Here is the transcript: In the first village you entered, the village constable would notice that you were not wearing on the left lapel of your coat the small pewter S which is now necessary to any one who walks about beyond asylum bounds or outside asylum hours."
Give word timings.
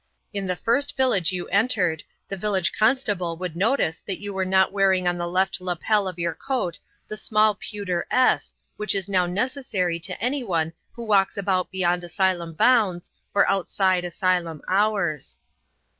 In 0.33 0.47
the 0.47 0.55
first 0.55 0.97
village 0.97 1.31
you 1.31 1.47
entered, 1.49 2.01
the 2.27 2.35
village 2.35 2.71
constable 2.73 3.37
would 3.37 3.55
notice 3.55 4.01
that 4.01 4.19
you 4.19 4.33
were 4.33 4.45
not 4.45 4.71
wearing 4.71 5.07
on 5.07 5.19
the 5.19 5.27
left 5.27 5.61
lapel 5.61 6.07
of 6.07 6.17
your 6.17 6.33
coat 6.33 6.79
the 7.07 7.15
small 7.15 7.53
pewter 7.53 8.07
S 8.09 8.55
which 8.77 8.95
is 8.95 9.07
now 9.07 9.27
necessary 9.27 9.99
to 9.99 10.19
any 10.19 10.43
one 10.43 10.73
who 10.93 11.03
walks 11.05 11.37
about 11.37 11.69
beyond 11.69 12.03
asylum 12.03 12.53
bounds 12.55 13.11
or 13.35 13.47
outside 13.47 14.03
asylum 14.03 14.63
hours." 14.67 15.39